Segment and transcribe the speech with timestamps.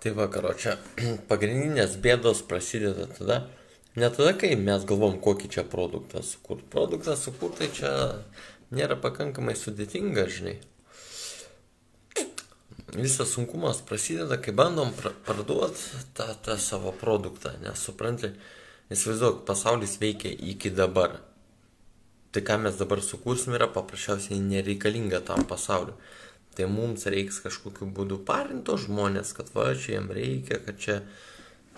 [0.00, 0.78] Tai vakaro čia
[1.30, 3.42] pagrindinės bėdos prasideda tada,
[4.00, 6.64] ne tada, kai mes galvom, kokį čia produktą sukurti.
[6.72, 7.90] Produktą sukurti tai čia
[8.72, 10.56] nėra pakankamai sudėtinga, žinai.
[12.96, 14.94] Visas sunkumas prasideda, kai bandom
[15.26, 18.32] parduoti tą, tą savo produktą, nes supranti,
[18.90, 21.20] įsivaizduok, pasaulis veikia iki dabar.
[22.32, 25.98] Tai ką mes dabar sukursim yra paprasčiausiai nereikalinga tam pasauliu
[26.56, 30.96] tai mums reiks kažkokiu būdu parinto žmonės, kad va, čia jiem reikia, kad čia,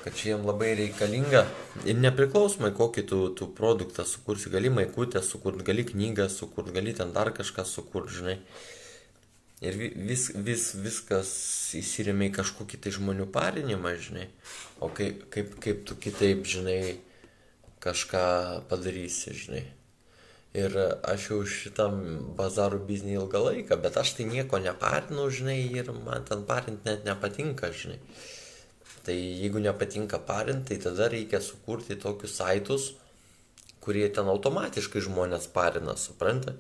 [0.02, 1.44] kad čia jiem labai reikalinga.
[1.84, 7.12] Ir nepriklausomai kokį tu, tu produktą sukursi, gali maikutę sukurti, gali knygą sukurti, gali ten
[7.14, 8.38] dar kažką sukurti, žinai.
[9.62, 11.28] Ir vis, vis, viskas
[11.78, 14.27] įsirėmė į kažkokį tai žmonių parinimą, žinai.
[14.82, 16.96] O kaip, kaip, kaip tu kitaip, žinai,
[17.84, 18.24] kažką
[18.72, 19.62] padarysi, žinai.
[20.52, 20.74] Ir
[21.09, 22.02] aš jau šitam
[22.37, 27.06] bazarų biznį ilgą laiką, bet aš tai nieko neparinu, žinai, ir man ten parint net
[27.09, 27.97] nepatinka, žinai.
[29.06, 32.92] Tai jeigu nepatinka parint, tai tada reikia sukurti tokius saitus,
[33.81, 36.55] kurie ten automatiškai žmonės parina, supranta.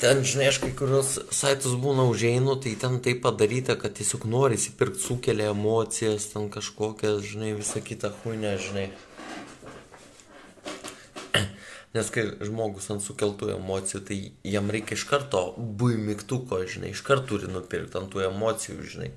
[0.00, 4.60] Ten, žinai, aš kai kurios saitus būna užeinu, tai ten tai padaryta, kad tiesiog nori
[4.60, 8.86] įsipirkti, sukelia emocijas, ten kažkokias, žinai, visą kitą huinę, žinai.
[11.90, 17.02] Nes kai žmogus ant sukeltų emocijų, tai jam reikia iš karto bui mygtuko, žinai, iš
[17.06, 19.08] karto turi nupirkti ant tų emocijų, žinai.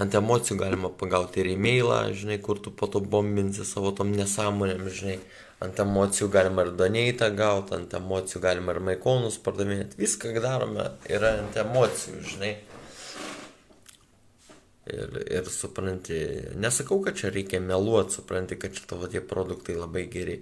[0.00, 4.88] Ant emocijų galima pagauti ir e-mailą, žinai, kur tu po to bombinsi savo tom nesąmonėm,
[4.96, 5.18] žinai.
[5.60, 9.98] Ant emocijų galima ir doneitą gauti, ant emocijų galima ir maikonus pardavinėti.
[10.00, 12.54] Viską darome yra ant emocijų, žinai.
[14.88, 16.22] Ir, ir supranti,
[16.56, 20.38] nesakau, kad čia reikia meluoti, supranti, kad čia tavo tie produktai labai geri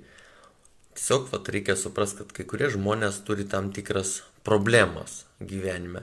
[0.97, 6.01] Tiesiog vat, reikia suprasti, kad kai kurie žmonės turi tam tikras problemas gyvenime.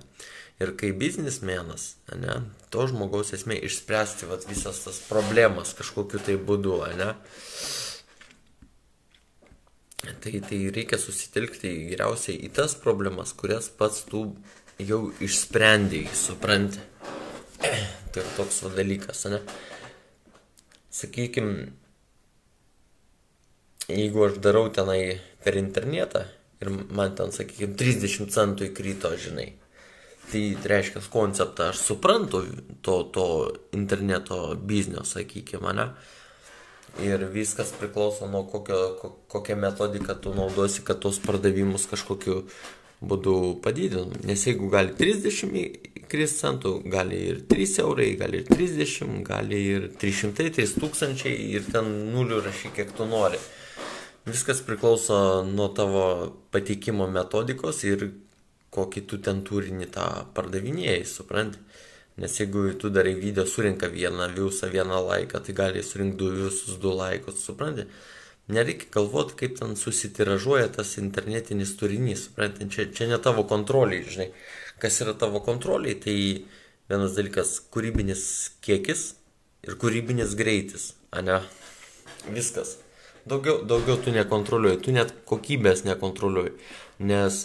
[0.61, 2.35] Ir kai biznismenas, ne,
[2.69, 7.09] to žmogaus esmė išspręsti vat, visas tas problemas kažkokiu tai būdu, ne.
[10.03, 14.27] Tai, tai reikia susitelkti geriausiai į tas problemas, kurias pats tu
[14.77, 16.81] jau išsprendėjai, supranti.
[18.13, 19.39] Tai toks dalykas, ne.
[20.93, 21.71] Sakykime,
[23.89, 26.25] jeigu aš darau tenai per internetą
[26.63, 29.49] ir man ten, sakykime, 30 centų įkrito, žinai,
[30.31, 32.43] tai reiškia, konceptą aš suprantu
[32.85, 33.25] to, to
[33.75, 35.89] interneto biznio, sakykime, ne?
[37.01, 38.79] Ir viskas priklauso nuo kokio,
[39.27, 42.43] kokią metodiką tu naudosi, kad tos pardavimus kažkokiu
[43.03, 43.33] būdu
[43.65, 44.13] padidinum.
[44.29, 49.89] Nes jeigu gali 30 kris centų, gali ir 3 eurai, gali ir 30, gali ir
[49.99, 53.41] 300, 3000 ir ten nulių rašy, kiek tu nori.
[54.25, 56.03] Viskas priklauso nuo tavo
[56.51, 58.05] pateikimo metodikos ir
[58.71, 60.05] kokį tu ten turinį tą
[60.37, 61.59] pardavinėjai, supranti.
[62.23, 66.77] Nes jeigu tu darai video, surinka vieną viusą, vieną laiką, tai gali surinkti du visus,
[66.79, 67.83] du laikus, supranti.
[68.53, 74.29] Nereikia galvoti, kaip ten susitiražuoja tas internetinis turinys, supranti, čia, čia ne tavo kontroliai, žinai.
[74.79, 76.15] Kas yra tavo kontroliai, tai
[76.87, 78.23] vienas dalykas- kūrybinis
[78.63, 79.03] kiekis
[79.67, 81.41] ir kūrybinis greitis, ane?
[82.31, 82.77] Viskas
[83.29, 86.55] daugiau, daugiau tu nekontroliuoji, tu net kokybės nekontroliuoji,
[87.03, 87.39] nes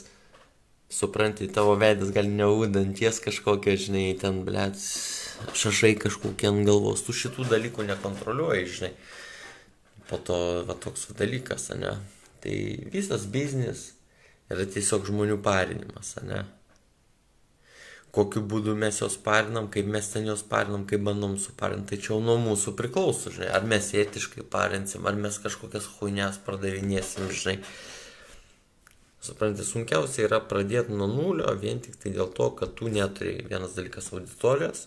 [0.93, 4.81] supranti, tavo veidas gali neudanties kažkokia, žinai, ten, blėt,
[5.55, 8.93] šašai kažkokie ant galvos, tu šitų dalykų nekontroliuoji, žinai.
[10.09, 11.99] Po to, va, toks dalykas, ne.
[12.41, 12.55] Tai
[12.95, 13.91] visas biznis
[14.49, 16.47] yra tiesiog žmonių parinimas, ne
[18.15, 22.15] kokiu būdu mes juos parinam, kaip mes ten juos parinam, kaip bandom suparinti, tai čia
[22.15, 27.59] jau nuo mūsų priklauso, žinai, ar mes etiškai parinsim, ar mes kažkokias huinės pardavinėsim, žinai.
[29.29, 33.75] Suprantate, sunkiausia yra pradėti nuo nulio vien tik tai dėl to, kad tu neturi vienas
[33.77, 34.87] dalykas auditorijos,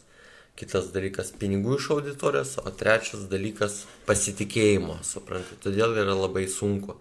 [0.57, 6.97] kitas dalykas pinigų iš auditorijos, o trečias dalykas pasitikėjimo, suprantate, todėl yra labai sunku.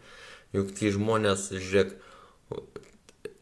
[0.51, 1.95] Juk tie žmonės, žiūrėk,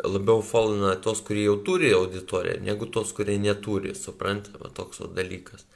[0.04, 5.66] labiau folina tos, kurie jau turi auditoriją, negu tos, kurie neturi, suprantate, va toks dalykas.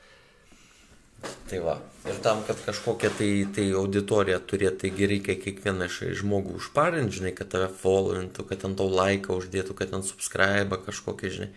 [1.46, 1.76] Tai va,
[2.08, 5.86] ir tam, kad kažkokią tai, tai auditoriją turėtų, taigi reikia kiekvieną
[6.18, 11.32] žmogų užparinti, žinai, kad tave followintų, kad ant to laiką uždėtų, kad ant subscribe kažkokį,
[11.36, 11.50] žinai.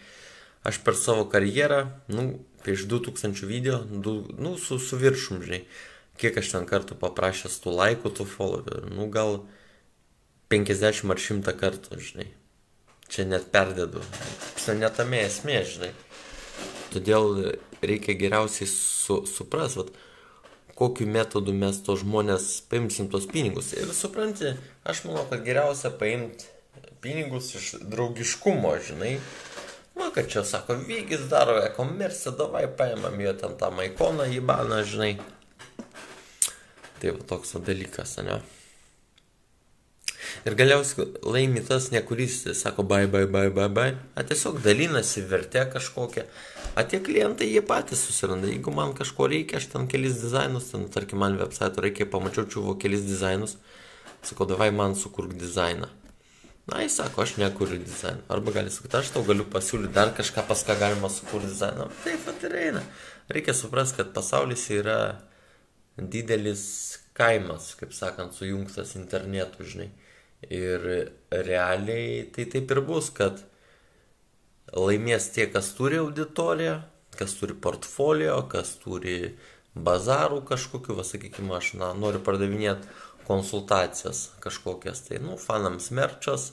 [0.65, 1.81] Aš per savo karjerą,
[2.13, 2.27] nu,
[2.65, 5.63] prieš 2000 video, du, nu, su, su viršum, žinai,
[6.21, 9.43] kiek aš ten kartų paprašęs tų laikų, tų followerių, nu, gal
[10.53, 12.33] 50 ar 100 kartų, žinai.
[13.09, 14.01] Čia net perdedu.
[14.59, 15.91] Čia netame esmė, žinai.
[16.93, 17.55] Todėl
[17.85, 19.91] reikia geriausiai su, supras, vat,
[20.75, 23.71] kokiu metodu mes to žmonės paimsim tos pinigus.
[23.77, 26.49] Ir supranti, aš manau, kad geriausia paimti
[27.03, 29.15] pinigus iš draugiškumo, žinai.
[29.95, 34.81] Va, kad čia sako, vygis daro e-commerce, davai paimam jo ten tą maikoną į baną,
[34.83, 35.13] žinai.
[36.99, 38.41] Tai va toks dalykas, ne?
[40.45, 45.25] Ir galiausiai laimi tas, ne kuris sako bye, bye, bye, bye, bye, a tiesiog dalinasi
[45.29, 46.25] vertę kažkokią.
[46.75, 48.49] A tie klientai jie patys susiranda.
[48.51, 52.75] Jeigu man kažko reikia, aš ten kelis dizainus, ten tarkim man website reikia, pamačiau čiuvo
[52.81, 53.55] kelis dizainus,
[54.25, 55.87] sakau, davai man sukurk dizainą.
[56.65, 58.25] Na, jis sako, aš nekuriu dizainą.
[58.33, 61.91] Arba gali sakyti, aš tau galiu pasiūlyti dar kažką, pas ką galima sukurti dizainą.
[62.03, 62.81] Taip pat ir eina.
[63.29, 64.97] Reikia suprasti, kad pasaulis yra
[65.97, 66.65] didelis
[67.15, 69.91] kaimas, kaip sakant, sujungtas internetu, žinai.
[70.53, 70.85] Ir
[71.31, 73.41] realiai tai taip ir bus, kad
[74.75, 76.79] laimės tie, kas turi auditoriją,
[77.15, 79.35] kas turi portfolio, kas turi
[79.75, 82.87] bazarų kažkokiu, va sakykime, aš na, noriu pardavinėti
[83.25, 86.51] konsultacijas kažkokias, tai, nu, fanams merčas,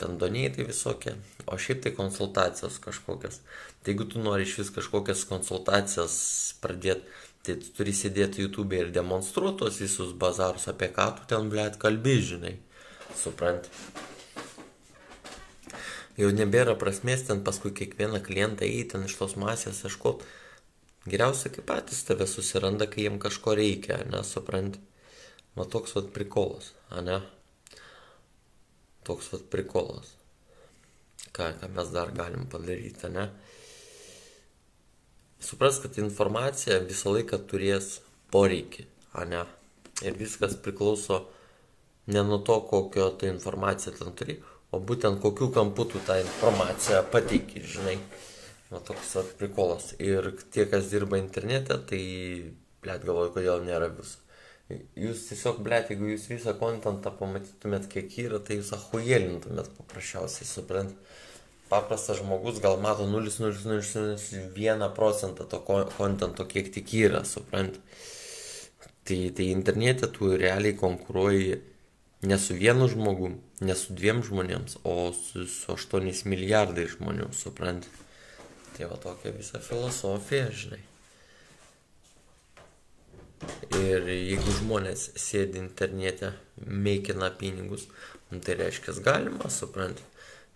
[0.00, 1.14] ten donėtai visokie,
[1.46, 3.40] o šiaip tai konsultacijos kažkokias.
[3.82, 6.16] Tai jeigu tu nori iš vis kažkokias konsultacijas
[6.64, 7.06] pradėti,
[7.44, 11.76] tai tu turi sėdėti YouTube ir demonstruoti tos visus bazarus, apie ką tu ten, blėt,
[11.80, 12.54] kalbi, žinai,
[13.18, 13.70] supranti.
[16.14, 20.28] Jau nebėra prasmės ten paskui kiekvieną klientą eiti ten iš tos masės ieškoti.
[21.10, 24.78] Geriausia, kai patys tave susiranda, kai jiem kažko reikia, nesupranti.
[25.58, 27.18] Va toks vat prikolas, ane?
[29.04, 30.14] Toks vat prikolas.
[31.34, 33.28] Ką, ką mes dar galim padaryti, ne?
[35.44, 37.98] Supras, kad informacija visą laiką turės
[38.32, 38.86] poreikį,
[39.20, 39.44] ane?
[40.06, 41.24] Ir viskas priklauso
[42.06, 44.38] ne nuo to, kokio tą informaciją ten turi,
[44.74, 47.96] o būtent kokiu kampu tu tą informaciją pateiki, žinai.
[48.72, 49.92] Va toks vat prikolas.
[50.02, 52.02] Ir tie, kas dirba internete, tai,
[52.82, 54.18] blėt, galvoju, kodėl nėra viso.
[54.96, 60.96] Jūs tiesiog, blėt, jeigu jūs visą kontentą pamatytumėt, kiek yra, tai jūs ahujelintumėt paprasčiausiai, suprant.
[61.68, 67.76] Paprastas žmogus gal mato 0,001 procentą to kontento, kiek tik yra, suprant.
[69.04, 71.60] Tai, tai internete tu realiai konkuruoji
[72.24, 77.86] ne su vienu žmogum, ne su dviem žmonėms, o su, su 8 milijardai žmonių, suprant.
[78.74, 80.80] Tai va tokia visa filosofija, žinai.
[83.76, 86.32] Ir jeigu žmonės sėdi internete,
[86.64, 87.86] meikina pinigus,
[88.30, 90.00] nu, tai reiškia, galima, suprant.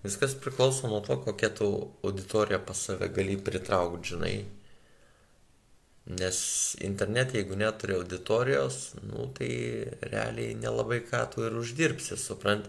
[0.05, 1.69] Viskas priklauso nuo to, kokią tu
[2.07, 4.37] auditoriją pas save gali pritraukti, žinai.
[6.09, 9.51] Nes internete, jeigu neturi auditorijos, nu, tai
[10.01, 12.65] realiai nelabai ką tu ir uždirbsi, suprant.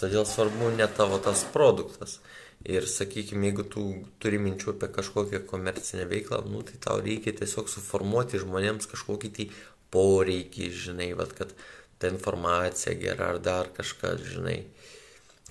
[0.00, 2.20] Todėl svarbu ne tavo tas produktas.
[2.64, 3.84] Ir sakykime, jeigu tu
[4.20, 9.46] turi minčių apie kažkokią komercinę veiklą, nu, tai tau reikia tiesiog suformuoti žmonėms kažkokį tai
[9.92, 11.52] poreikį, žinai, vat, kad
[12.00, 14.62] ta informacija gera ar dar kažkas, žinai.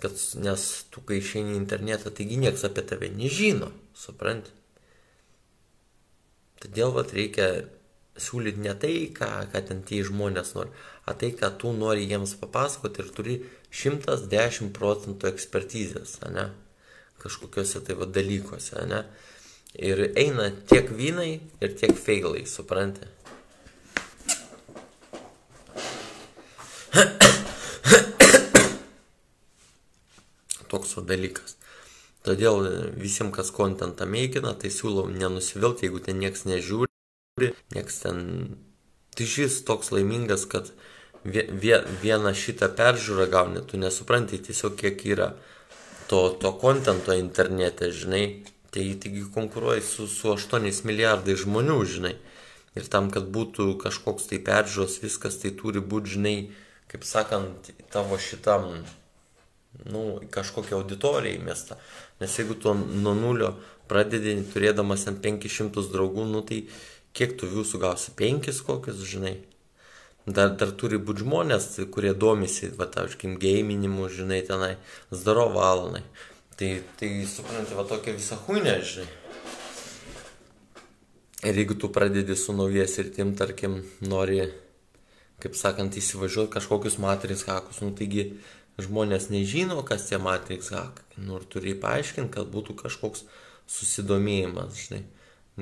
[0.02, 4.54] Kad, nes tu, kai išeini į internetą, taigi niekas apie tave nežino, supranti.
[6.60, 7.48] Todėl vat reikia
[8.20, 10.72] siūlyti ne tai, ką, ką ten tie žmonės nori,
[11.08, 13.36] o tai, ką tu nori jiems papasakoti ir turi
[13.72, 16.50] 110 procentų ekspertizės, ne?
[17.20, 19.04] kažkokiuose tai va dalykuose, ne?
[19.76, 23.06] Ir eina tiek vynai ir tiek feilai, supranti?
[30.72, 31.52] Toks dalykas.
[32.28, 32.66] Todėl
[33.00, 38.26] visiems, kas kontentą mėgina, tai siūlau nenusivilti, jeigu ten nieks nežiūri, nieks ten...
[39.16, 40.70] Tai šis toks laimingas, kad
[41.24, 45.34] vieną šitą peržiūrą gauni, tu nesupranti tiesiog kiek yra
[46.08, 52.16] to, to kontento internete, žinai, tai taigi konkuruoji su, su 8 milijardai žmonių, žinai.
[52.78, 56.36] Ir tam, kad būtų kažkoks tai peržiūros, viskas tai turi būti, žinai,
[56.92, 58.70] kaip sakant, tavo šitam,
[59.90, 61.80] nu, kažkokią auditoriją įmesta.
[62.20, 63.54] Nes jeigu tu nuo nulio
[63.88, 66.66] pradedi turėdamas ant 500 draugų, nu tai
[67.16, 68.12] kiek tu jų sugausi?
[68.20, 69.38] 5 kokius, žinai.
[70.30, 74.76] Dar, dar turi būti žmonės, kurie domisi, va, tarkim, gaminimu, žinai, tenai,
[75.16, 76.04] zdaro valanai.
[76.60, 79.08] Tai, tai supranti, va, tokia visa huinė, žinai.
[81.48, 84.42] Ir jeigu tu pradedi su naujas ir tim, tarkim, nori,
[85.40, 88.34] kaip sakant, įsivažiuoti kažkokius matrix hakus, nu taigi
[88.86, 91.06] žmonės nežino, kas tie matrix hakai.
[91.20, 93.26] Nu ir turi paaiškinti, kad būtų kažkoks
[93.70, 95.04] susidomėjimas, žinai.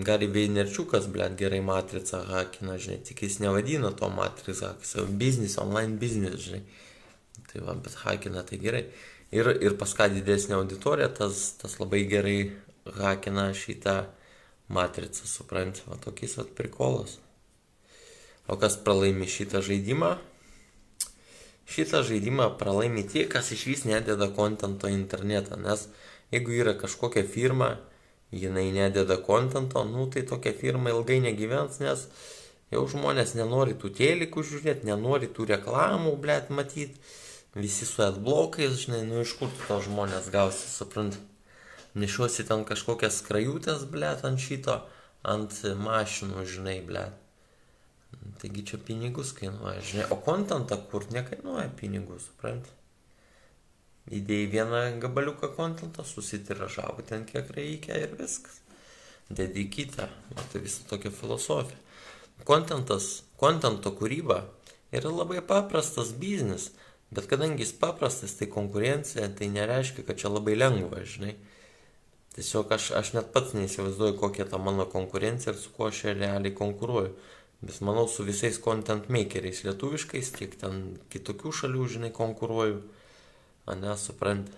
[0.08, 5.98] Gali Veinerčiukas, blėt, gerai matricą hakina, žinai, tik jis nevadina to matricą, savo biznis, online
[5.98, 6.62] biznis, žinai.
[7.50, 8.84] Tai va, bet hakina tai gerai.
[9.34, 12.38] Ir, ir pas ką didesnė auditorija, tas, tas labai gerai
[13.00, 14.04] hakina šitą
[14.70, 17.18] matricą, supranti, va tokiais va prikolas.
[18.48, 20.14] O kas pralaimi šitą žaidimą?
[21.68, 25.90] Šitą žaidimą pralaimi tie, kas iš vis nededa kontento internetą, nes
[26.32, 27.78] Jeigu yra kažkokia firma,
[28.32, 32.04] jinai nededa kontento, nu tai tokia firma ilgai negyvens, nes
[32.74, 37.00] jau žmonės nenori tų telikų žiūrėti, nenori tų reklamų, blėt, matyti,
[37.56, 41.16] visi su adblokais, žinai, nu iš kur to žmonės gausi, suprant.
[41.96, 44.82] Nešiuosi ten kažkokias krajutės, blėt, ant šito,
[45.24, 45.56] ant
[45.88, 47.27] mašinų, žinai, blėt.
[48.42, 52.68] Taigi čia pinigus kainuoja, žinai, o kontentą kur nekainuoja pinigų, suprant
[54.14, 58.62] įdėjai vieną gabaliuką kontento, susitiražavo ten kiek reikia ir viskas.
[59.30, 60.08] Dedi kitą,
[60.54, 61.80] tai visa tokia filosofija.
[62.48, 64.44] Kontentas, kontento kūryba
[64.96, 66.70] yra labai paprastas biznis,
[67.12, 71.36] bet kadangi jis paprastas, tai konkurencija, tai nereiškia, kad čia labai lengva, žinai.
[72.38, 76.54] Tiesiog aš, aš net pats neįsivaizduoju, kokia ta mano konkurencija ir su kuo aš realiai
[76.56, 77.16] konkuruoju.
[77.62, 82.84] Bet manau, su visais content makeriais lietuviškais, tiek ten kitokių šalių, žinai, konkuruoju
[83.74, 84.54] ane, supranti.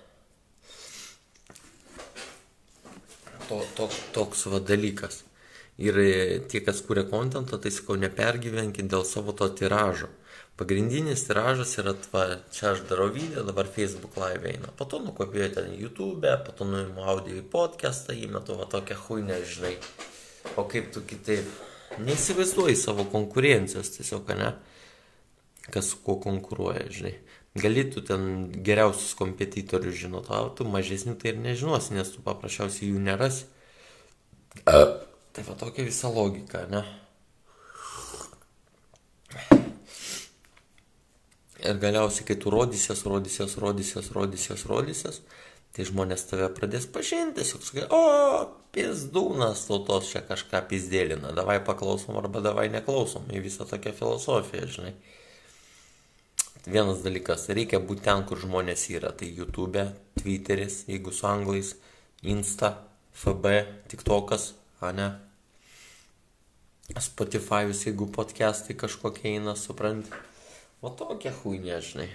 [3.48, 5.24] To, to, toks va dalykas.
[5.80, 6.10] Ir e,
[6.52, 10.12] tie, kas kūrė kontentą, tai sakau, nepergyvenkit dėl savo to tiražo.
[10.60, 14.74] Pagrindinis tiražas yra, va, čia aš darau video, dabar Facebook live eina.
[14.76, 19.40] Po to nukopijuoju ten YouTube, po to nuimu audio į podcastą, įmetu va tokią huinę,
[19.48, 19.78] žinai.
[20.60, 21.48] O kaip tu kitaip?
[21.98, 24.54] Neįsivaizduoji savo konkurencijos tiesiog, ne?
[25.70, 27.18] Kas su kuo konkuruoja, žinai
[27.56, 32.92] gali tu ten geriausius kompetitorius žinot, o tu mažesnių tai ir nežinosi, nes tu paprasčiausiai
[32.92, 33.48] jų nerasi.
[34.66, 36.84] Tai va tokia visa logika, ne?
[41.60, 45.22] Ir galiausiai, kai tu rodysies, rodysies, rodysies, rodysies, rodysies,
[45.76, 48.02] tai žmonės tave pradės pažinti, tiesiog sakai, o,
[48.76, 54.94] pizdūnas tautos čia kažką pizdėlina, davai paklausom arba davai neklausom, į visą tokią filosofiją, žinai.
[56.70, 59.14] Vienas dalykas, reikia būti ten, kur žmonės yra.
[59.16, 59.86] Tai YouTube,
[60.20, 61.72] Twitteris, jeigu su anglais,
[62.22, 62.74] Insta,
[63.16, 63.54] FB,
[63.90, 64.52] TikTokas,
[64.84, 65.10] a ne.
[67.00, 70.12] Spotify'us, jeigu podcastai kažkokie eina, supranti.
[70.84, 72.10] O tokia huinė, žinai.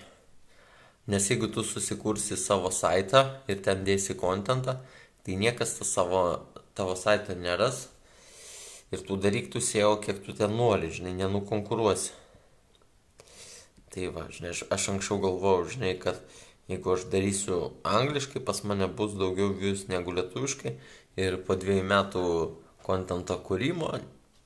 [1.06, 4.78] Nes jeigu tu susikursi savo saitą ir ten dėsi kontentą,
[5.24, 6.22] tai niekas tą savo,
[6.72, 7.88] tavo saitą neras.
[8.92, 12.12] Ir tu daryk tu sėjo, kiek tu ten nori, žinai, nenukonkuruosi.
[13.92, 16.20] Tai va, žinai, aš, aš anksčiau galvojau, žinai, kad
[16.72, 20.76] jeigu aš darysiu angliškai, pas mane bus daugiau views negu lietuviškai
[21.20, 22.24] ir po dviejų metų
[22.86, 23.92] kontento kūrimo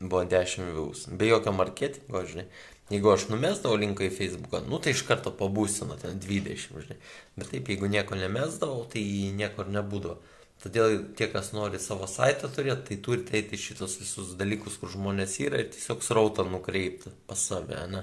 [0.00, 1.06] buvo 10 views.
[1.10, 2.48] Be jokio marketingo, žinai.
[2.88, 6.96] Jeigu aš numesdavau linką į Facebooką, nu tai iš karto pabūsino ten 20, žinai.
[7.36, 9.02] Bet taip, jeigu nieko nemesdavau, tai
[9.36, 10.16] niekur nebūdavo.
[10.58, 15.36] Todėl tie, kas nori savo saitą turėti, tai turite eiti šitos visus dalykus, kur žmonės
[15.44, 18.02] yra ir tiesiog srautą nukreipti pas save, ne?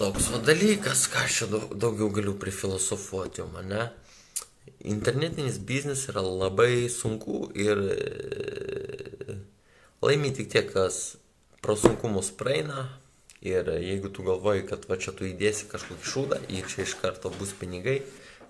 [0.00, 3.90] Toks va dalykas, ką aš čia daugiau galiu prifilosofuoti mane.
[4.88, 7.78] Internetinis biznis yra labai sunku ir
[10.02, 11.18] laimi tik tie, kas
[11.62, 12.88] pro sunkumus praeina.
[13.40, 17.30] Ir jeigu tu galvoji, kad va čia tu įdėsi kažkokį šūdą ir čia iš karto
[17.30, 18.00] bus pinigai,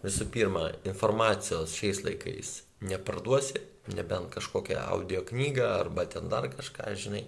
[0.00, 2.54] visų pirma, informacijos šiais laikais
[2.88, 3.60] neparduosi,
[3.92, 7.26] nebent kažkokią audio knygą arba ten dar kažką, žinai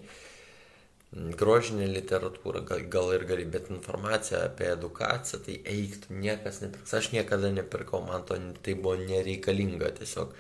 [1.11, 6.95] grožinė literatūra, gal, gal ir gali, bet informacija apie edukaciją, tai eiktų, niekas nepirks.
[6.95, 10.37] Aš niekada nepirkau, man to tai buvo nereikalinga tiesiog.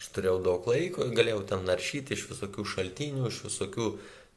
[0.00, 3.90] Aš turėjau daug laiko, galėjau ten naršyti iš visokių šaltinių, iš visokių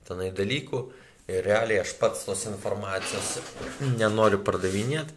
[0.07, 0.85] tenai dalykų.
[1.27, 3.33] Ir realiai aš pats tos informacijos
[4.01, 5.11] nenoriu pardavinėti,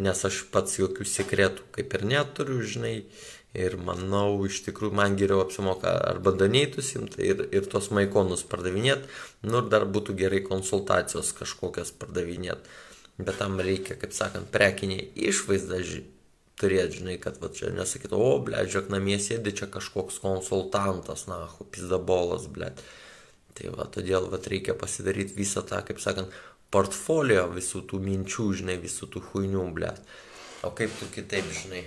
[0.00, 2.96] nes aš pats jokių sekretų kaip ir neturiu, žinai,
[3.54, 9.06] Ir manau, iš tikrųjų, man geriau apsimoka arba daneitus imti ir, ir tos maikonus pardavinėti,
[9.46, 12.74] nu ir dar būtų gerai konsultacijos kažkokias pardavinėti.
[13.20, 14.98] Bet tam reikia, kaip sakant, prekinį
[15.30, 15.78] išvaizdą
[16.58, 21.44] turėti, žinai, kad va čia nesakytų, o, ble, žiūrėk, namie sėdi čia kažkoks konsultantas, na,
[21.70, 22.72] pizdabolas, ble.
[23.54, 26.32] Tai va, todėl va reikia pasidaryti visą tą, kaip sakant,
[26.74, 29.92] portfolio visų tų minčių, žinai, visų tų huinių, ble.
[30.66, 31.84] O kaip tu kitaip, žinai,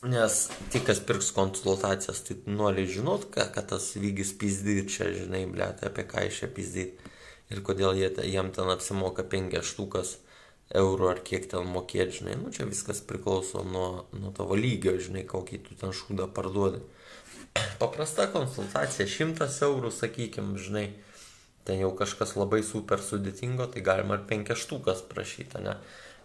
[0.00, 5.42] Nes tik kas pirks konsultacijas, tai nori žinot, ką, kad tas lygis pizdyt čia, žinai,
[5.44, 7.02] blėt, apie ką iš čia pizdyt.
[7.52, 10.14] Ir kodėl jie, jiem ten apsimoka penkias štukas
[10.80, 12.38] eurų ar kiek ten mokėti, žinai.
[12.40, 16.80] Nu, čia viskas priklauso nuo, nuo tavo lygio, žinai, kokį tu ten šūdą parduodi.
[17.80, 20.90] Paprasta konsultacija, šimtas eurų, sakykim, žinai.
[21.66, 25.74] Ten jau kažkas labai super sudėtingo, tai galima ir penkias štukas prašyti, ne?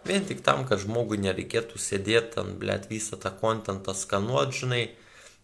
[0.06, 4.84] Vien tik tam, kad žmogui nereikėtų sėdėti ant, blėt, visą tą kontentą skanuot, žinai.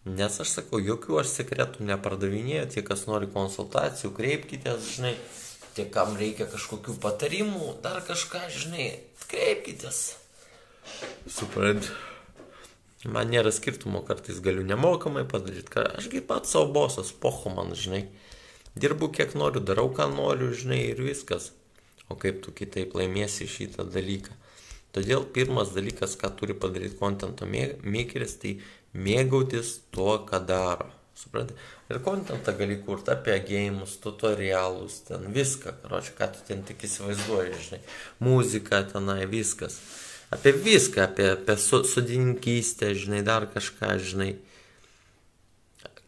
[0.03, 5.13] Nes aš sakau, jokių aš sekretų nepardavinėjau, tie, kas nori konsultacijų, kreipkitės, žinai.
[5.75, 8.87] Tie, kam reikia kažkokių patarimų, dar kažką, žinai,
[9.27, 10.01] kreipkitės.
[11.27, 11.91] Suprant.
[13.03, 18.05] Man nėra skirtumo, kartais galiu nemokamai padaryti, ką ašgi pats savo bosas, poho man, žinai.
[18.79, 21.49] Dirbu kiek noriu, darau ką noriu, žinai, ir viskas.
[22.07, 24.31] O kaip tu kitaip laimėsi šitą dalyką.
[24.95, 28.55] Todėl pirmas dalykas, ką turi padaryti kontento makeris, tai
[28.95, 30.87] mėgautis tuo, ką daro.
[31.19, 31.59] Suprantate?
[31.91, 37.59] Ir kontentą gali kurti apie gėjimus, tutorialus, ten viską, karočią, ką tu ten tik įsivaizduoji,
[37.67, 37.83] žinai.
[38.23, 39.81] Muzika tenai, viskas
[40.33, 44.33] apie viską, apie, apie sodininkystę, žinai, dar kažką, žinai.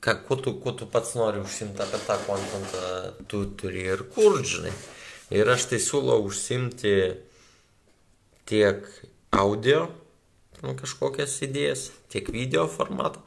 [0.02, 2.82] Ką, kuo, tu, kuo tu pats nori užsimti apie tą kontentą,
[3.30, 4.74] tu turi ir kur, žinai.
[5.34, 6.96] Ir aš tai siūlau užsimti
[8.46, 8.86] tiek
[9.34, 9.88] audio,
[10.62, 13.24] nu, kažkokias idėjas, tiek video formatą.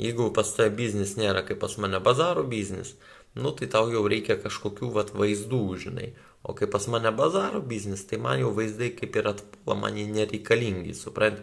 [0.00, 2.94] Jeigu pas tave biznis nėra kaip pas mane bazaro biznis,
[3.36, 6.12] nu tai tau jau reikia kažkokių vat vaizdų, žinai.
[6.42, 10.06] O kai pas mane bazaro biznis, tai man jau vaizdai kaip ir atpuola, man jie
[10.08, 11.42] nereikalingi, suprant.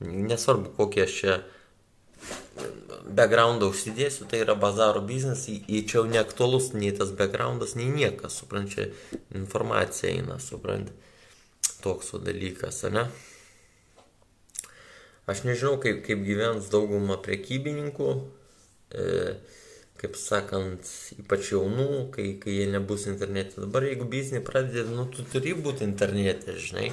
[0.00, 1.36] Nesvarbu, kokie aš čia
[3.06, 8.38] backgroundą užsidėsiu, tai yra bazaro biznis, į čia jau neaktualus nei tas backgroundas, nei niekas,
[8.40, 8.88] suprant, čia
[9.34, 10.92] informacija eina, suprant.
[11.82, 13.06] Toks dalykas, ne?
[15.26, 18.10] Aš nežinau, kaip, kaip gyvens dauguma prekybininkų.
[18.94, 19.06] E,
[20.00, 20.88] kaip sakant,
[21.20, 23.60] ypač jaunų, kai, kai jie nebus internete.
[23.62, 26.90] Dabar jeigu biznį pradedi, nu, tu turi būti internete, žinai.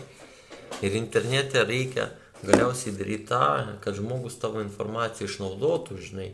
[0.84, 2.10] Ir internete reikia
[2.44, 3.44] galiausiai daryti tą,
[3.84, 6.30] kad žmogus tavo informaciją išnaudotų, žinai,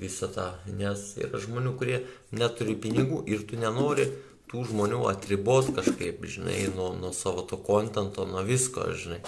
[0.00, 0.48] visą tą.
[0.80, 4.08] Nes yra žmonių, kurie neturi pinigų ir tu nenori
[4.48, 9.20] tų žmonių atribos kažkaip, žinai, nuo, nuo savo to kontento, nuo visko, žinai.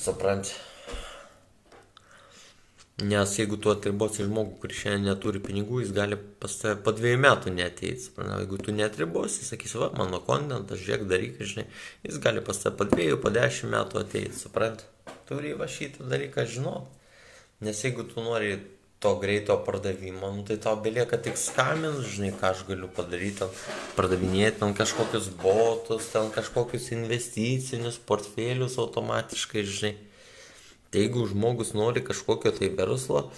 [0.00, 0.69] Supranti.
[3.00, 7.20] Nes jeigu tu atribosi žmogų, kuris šiandien neturi pinigų, jis gali pas tave po dviejų
[7.24, 8.10] metų neteiti.
[8.18, 11.64] Jeigu tu netribosi, sakysi, va, mano kontentas, žiūrėk, daryk, žinai,
[12.04, 14.84] jis gali pas tave po dviejų, po dešimt metų ateiti, suprant.
[15.30, 16.92] Turi va šitą dalyką žinot.
[17.64, 18.58] Nes jeigu tu nori
[19.00, 23.48] to greito pardavimo, nu, tai tau belieka tik skambint, žinai, ką aš galiu padaryti,
[23.96, 29.96] pardavinėti ten kažkokius botus, ten kažkokius investicinius portfelius automatiškai, žinai
[30.90, 33.28] Tai jeigu žmogus nori kažkokio tai verslo,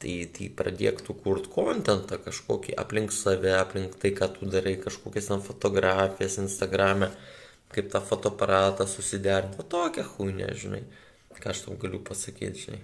[0.00, 5.28] tai, tai pradėk tu kurt kontentą kažkokį aplink save, aplink tai, ką tu darai, kažkokias
[5.28, 7.10] ten fotografijas Instagram'e,
[7.74, 10.80] kaip tą fotoaparatą susiderinti, va tokią huinę, žinai,
[11.36, 12.80] ką aš tau galiu pasakyti, žinai.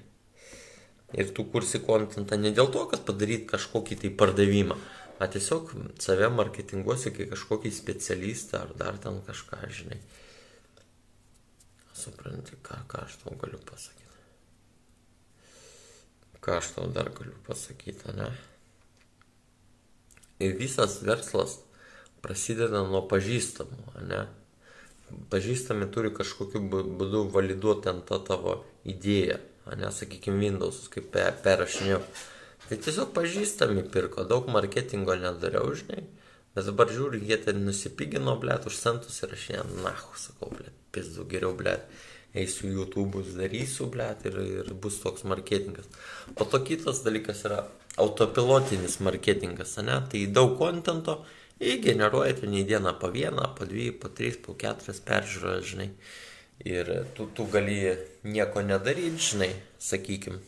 [1.17, 4.77] Ir tu kursi kontentą ne dėl to, kad padaryt kažkokį tai pardavimą,
[5.21, 9.99] o tiesiog save marketinguosi kaip kažkokį specialistą ar dar ten kažką, žinai.
[12.05, 14.10] Supranti, ką, ką aš tau galiu pasakyti
[16.45, 18.31] ką aš tau dar galiu pasakyti, ne?
[20.41, 21.59] Ir visas verslas
[22.25, 24.25] prasideda nuo pažįstamų, ne?
[25.33, 29.41] Pažįstami turi kažkokiu būdu validuoti ten tą tavo idėją,
[29.77, 31.11] ne, sakykime, Windowsus, kaip
[31.45, 32.01] perrašinėjau.
[32.69, 36.05] Tai tiesiog pažįstami pirko, daug marketingo nedariau, žinai.
[36.55, 40.75] Bet dabar žiūri, jie ten nusipigino, blėt, už centus ir aš jie, na, sakau, blėt,
[40.95, 41.85] pizdu geriau, blėt
[42.35, 45.89] eisiu YouTube'us, darysiu, blėt, ir, ir bus toks marketingas.
[46.39, 47.65] Po to kitas dalykas yra
[48.01, 49.99] autopilotinis marketingas, ne?
[50.11, 51.21] Tai daug kontento
[51.61, 55.91] įgeneruoja ten į dieną po vieną, po dvi, po tris, po keturias peržiūras, žinai.
[56.69, 57.81] Ir tu, tu gali
[58.29, 60.41] nieko nedaryti, žinai, sakykim.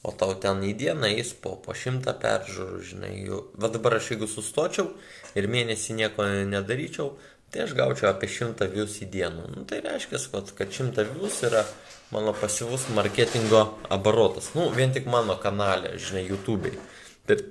[0.00, 3.12] O tau ten į dieną eis po, po šimtą peržiūrų, žinai.
[3.60, 4.88] Va dabar aš jeigu sustočiau
[5.36, 7.12] ir mėnesį nieko nedaryčiau,
[7.50, 9.46] tai aš gaučiau apie 100 views į dieną.
[9.54, 10.20] Nu, tai reiškia,
[10.58, 11.64] kad 100 views yra
[12.10, 14.52] mano pasyvus marketingo abarotas.
[14.54, 16.74] Nu, vien tik mano kanale, žinai, YouTube'ai.
[17.26, 17.42] Per,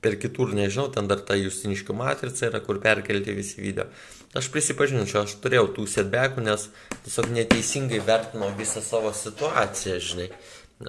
[0.00, 3.88] per kitur nežinau, ten dar ta Justiniškių matrica yra, kur perkelti visi video.
[4.36, 6.68] Aš prisipažinčiau, aš turėjau tų setbekų, nes
[7.04, 10.28] tiesiog neteisingai vertinau visą savo situaciją, žinai.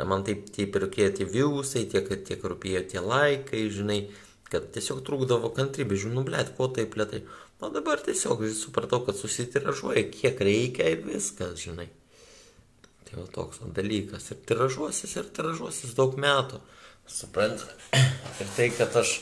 [0.08, 4.06] Man taip, taip rūpėjo tie viewsai, tiek, tiek rūpėjo tie laikai, žinai,
[4.52, 7.24] kad tiesiog trūkdavo kantrybė, žinau, nu, blėt, ko taip lietai.
[7.62, 11.88] O dabar tiesiog supratau, kad susitiražuoja, kiek reikia ir viskas, žinai.
[13.08, 14.32] Tai jau toks dalykas.
[14.34, 16.62] Ir tiražuosis, ir tiražuosis daug metų.
[17.12, 17.64] Suprant.
[18.42, 19.18] Ir tai, kad aš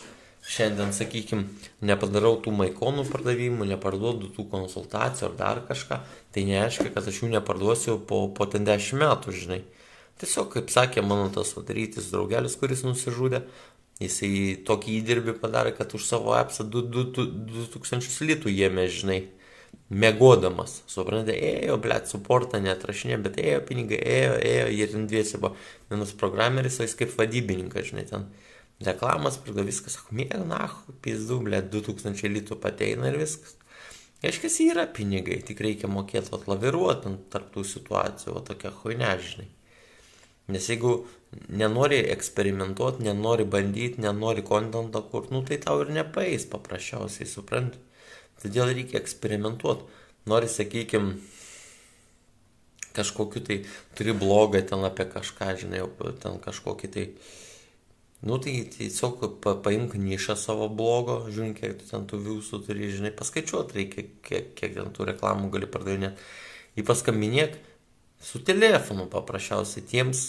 [0.46, 1.48] šiandien, sakykime,
[1.86, 6.00] nepadarau tų maikonų pardavimų, neparduodu tų konsultacijų ar dar kažką,
[6.36, 9.60] tai neaiškia, kad aš jų neparduosiu po, po ten dešimt metų, žinai.
[10.20, 13.44] Tiesiog, kaip sakė mano tas vadarytis draugelis, kuris nusižudė,
[14.00, 19.20] Jisai tokį įdirbį padarė, kad už savo appsą 2000 litų jėmė, žinai,
[19.90, 20.78] mėgodamas.
[20.88, 25.56] Suprantate, ėjo, blėt, suportą neatrašinė, bet ėjo pinigai, ėjo, ėjo, jie ten dviesi buvo.
[25.92, 28.30] Vienas programeris, o jis kaip vadybininkas, žinai, ten
[28.88, 30.64] reklamas, pridavo viskas, sako, mėg, na,
[31.04, 33.58] pizdu, blėt, 2000 litų pateina ir viskas.
[34.24, 39.52] Reiškia, yra pinigai, tik reikia mokėti atlaviruoti tarp tų situacijų, o tokia huinė, žinai.
[40.50, 40.96] Nes jeigu
[41.54, 47.78] nenori eksperimentuoti, nenori bandyti, nenori kontentą kurti, nu tai tau ir nepaeis paprasčiausiai, supranti.
[48.42, 49.86] Todėl reikia eksperimentuoti.
[50.30, 51.18] Nori, sakykime,
[52.96, 53.60] kažkokiu tai,
[53.98, 55.84] turi blogą ten apie kažką, žinai,
[56.24, 57.06] ten kažkokį tai,
[58.26, 62.92] nu tai tiesiog pa, paimk nišą savo blogo, žiūrint, kiek tu ten tų viusų turi,
[62.96, 66.30] žinai, paskaičiuot reikia, kiek, kiek ten tų reklamų gali pardavinėti.
[66.80, 67.58] Į paskambinėk
[68.22, 70.24] su telefonu paprasčiausiai tiems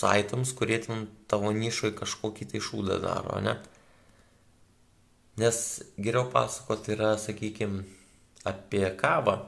[0.00, 3.58] saitams, kurie ten tavo nišoje kažkokį tai šūdą daro, ne?
[5.40, 5.58] Nes
[5.96, 7.84] geriau pasakoti yra, sakykime,
[8.48, 9.38] apie kavą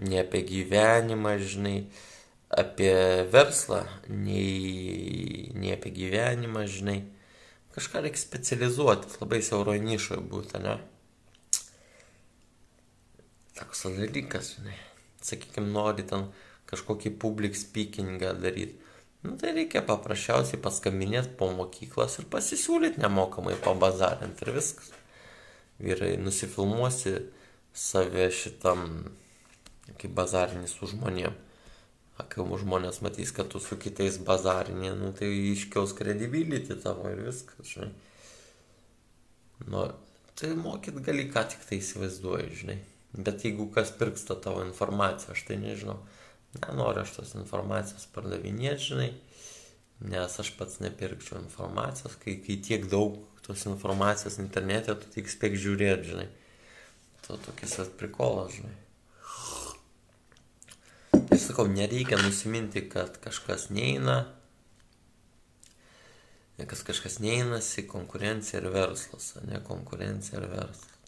[0.00, 1.84] ne apie gyvenimą, žinai,
[2.48, 2.92] apie
[3.32, 7.00] verslą, nei, nei apie gyvenimą, žinai.
[7.74, 10.78] Kažką reikia specializuotis, labai siauro nišoje būti, ne?
[13.58, 14.78] Toks dalykas, žinai.
[15.24, 16.28] Sakykime, nori ten
[16.70, 18.78] kažkokį public speakingą daryti.
[19.20, 24.94] Nu, tai reikia paprasčiausiai paskambinėti po mokyklas ir pasisiūlyti nemokamai pabazarinti ir viskas.
[25.80, 27.18] Vyrai, nusifilmuosi
[27.76, 28.86] save šitam
[30.00, 31.36] kaip bazarinį su žmonėm.
[32.20, 37.64] Kai žmonės matys, kad tu su kitais bazarinė, nu, tai iškils credibility tavo ir viskas,
[37.64, 37.92] žinai.
[39.64, 39.86] Nu,
[40.36, 42.76] tai mokyt gali ką tik tai įsivaizduoji, žinai.
[43.12, 45.98] Bet jeigu kas pirks tą tavo informaciją, aš tai nežinau.
[46.60, 49.10] Nenoriu aš tos informacijos pardavinėti, žinai.
[50.10, 55.58] Nes aš pats nepirkčiau informacijos, kai, kai tiek daug tos informacijos internete, tu tik spėk
[55.58, 56.28] žiūrėti, žinai.
[57.26, 58.76] To tokis atprikolas, žinai.
[61.30, 64.22] Ir sakau, nereikia nusiminti, kad kažkas neina,
[66.70, 70.99] kas kažkas neinasi, konkurencija ir verslas, ne konkurencija ir verslas.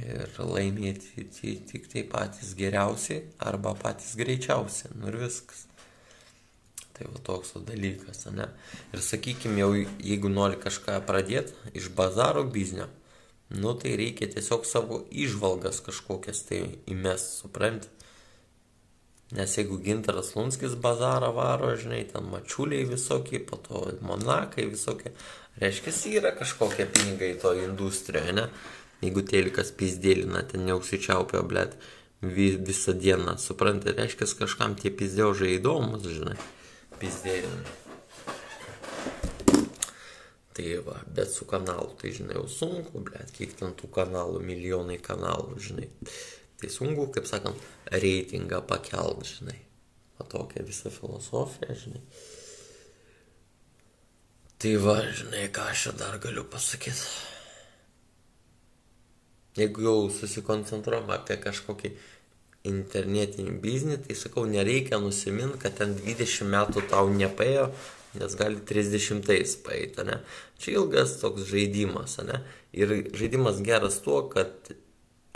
[0.00, 1.26] Ir laimėti
[1.68, 5.66] tik tai patys geriausi arba patys greičiausi, nu ir viskas.
[6.96, 8.48] Tai va toks dalykas, ne?
[8.92, 12.88] Ir sakykime, jau jeigu nori kažką pradėti iš bazaro biznio,
[13.52, 17.92] nu tai reikia tiesiog savo išvalgas kažkokias tai įmes, supranti.
[19.32, 25.14] Nes jeigu Gintaras Lunskis bazarą varo, žinai, ten mačiuliai visokie, po to monakai visokie,
[25.60, 28.50] reiškia, yra kažkokie pinigai to industrijoje, ne?
[29.02, 31.74] Jeigu telikas pizdėlina, ten neusičiaupia, blėt,
[32.22, 36.36] visą dieną, supranti, reiškia, kažkam tie pizdėožai įdomus, žinai,
[37.00, 37.78] pizdėlina.
[40.52, 45.00] Tai va, bet su kanalu, tai žinai, jau sunku, blėt, kiek ten tų kanalų, milijonai
[45.02, 45.88] kanalų, žinai.
[46.60, 47.58] Tai sunku, kaip sakant,
[47.90, 49.58] reitingą pakelt, žinai.
[50.20, 52.04] O tokia visa filosofija, žinai.
[54.62, 57.31] Tai va, žinai, ką aš dar galiu pasakyti.
[59.58, 61.92] Jeigu jau susikoncentruojam apie kažkokį
[62.68, 67.66] internetinį biznį, tai sakau, nereikia nusimint, kad ten 20 metų tau nepaėjo,
[68.20, 70.20] nes gali 30 paeiti, ne?
[70.62, 72.40] Čia ilgas toks žaidimas, ne?
[72.72, 74.72] Ir žaidimas geras tuo, kad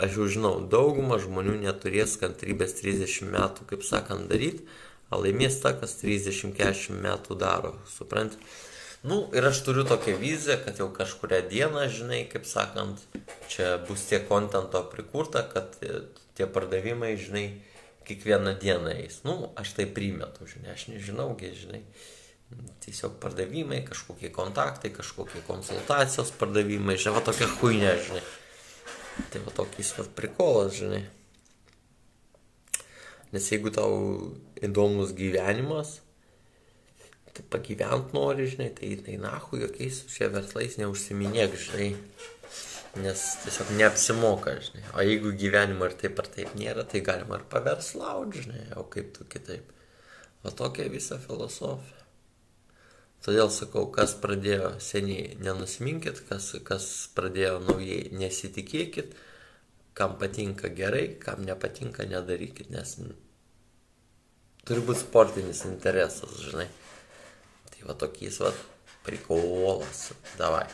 [0.01, 4.65] aš jau žinau, dauguma žmonių neturės kantrybės 30 metų, kaip sakant, daryti,
[5.11, 8.41] o laimės ta, kas 30-40 metų daro, suprantate?
[9.03, 13.03] Nu, ir aš turiu tokią viziją, kad jau kažkuria diena, žinai, kaip sakant,
[13.51, 15.77] čia bus tiek kontento prikurta, kad
[16.37, 17.45] tie pardavimai, žinai,
[18.07, 19.21] kiekvieną dieną eis.
[19.27, 21.83] Nu, aš tai primetu, žinai, aš nežinau, žinai.
[22.81, 28.25] Tiesiog pardavimai, kažkokie kontaktai, kažkokie konsultacijos pardavimai, žinai, va tokia huinė, žinai.
[29.33, 31.03] Tai va tokis va prikolas, žinai.
[33.35, 33.93] Nes jeigu tau
[34.63, 35.97] įdomus gyvenimas,
[37.37, 41.91] tai pagyvent nori, žinai, tai, tai nahu jokiais šie verslais neužsiminėk, žinai.
[42.97, 44.85] Nes tiesiog neapsimoka, žinai.
[44.97, 49.13] O jeigu gyvenimo ir taip ar taip nėra, tai galima ir paverslauti, žinai, o kaip
[49.13, 49.69] tu kitaip.
[50.41, 51.97] O tokia visa filosofija.
[53.25, 56.85] Todėl sakau, kas pradėjo seniai, nenusiminkit, kas, kas
[57.17, 59.15] pradėjo naujai, nesitikėkit,
[59.97, 62.93] kam patinka gerai, kam nepatinka nedarykit, nes
[64.67, 66.69] turi būti sportinis interesas, žinai.
[67.87, 68.55] вот такие вот
[69.03, 69.85] приколы.
[70.37, 70.67] Давай.